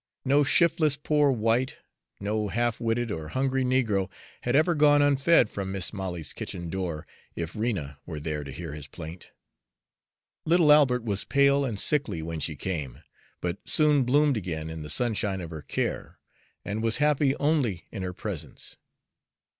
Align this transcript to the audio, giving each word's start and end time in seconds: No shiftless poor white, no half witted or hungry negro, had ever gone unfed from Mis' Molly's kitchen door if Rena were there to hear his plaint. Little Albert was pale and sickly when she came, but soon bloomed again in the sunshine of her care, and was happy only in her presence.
No 0.25 0.43
shiftless 0.43 0.95
poor 0.95 1.29
white, 1.31 1.75
no 2.19 2.47
half 2.47 2.79
witted 2.79 3.11
or 3.11 3.27
hungry 3.27 3.63
negro, 3.63 4.09
had 4.41 4.55
ever 4.55 4.73
gone 4.73 4.99
unfed 4.99 5.47
from 5.47 5.71
Mis' 5.71 5.93
Molly's 5.93 6.33
kitchen 6.33 6.71
door 6.71 7.05
if 7.35 7.55
Rena 7.55 7.99
were 8.07 8.19
there 8.19 8.43
to 8.43 8.51
hear 8.51 8.73
his 8.73 8.87
plaint. 8.87 9.29
Little 10.43 10.71
Albert 10.71 11.03
was 11.03 11.23
pale 11.23 11.63
and 11.63 11.79
sickly 11.79 12.23
when 12.23 12.39
she 12.39 12.55
came, 12.55 13.03
but 13.41 13.59
soon 13.63 14.03
bloomed 14.03 14.37
again 14.37 14.71
in 14.71 14.81
the 14.81 14.89
sunshine 14.89 15.39
of 15.39 15.51
her 15.51 15.61
care, 15.61 16.17
and 16.65 16.81
was 16.81 16.97
happy 16.97 17.35
only 17.35 17.85
in 17.91 18.01
her 18.01 18.11
presence. 18.11 18.77